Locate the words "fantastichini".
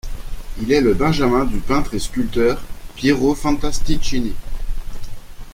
3.35-4.33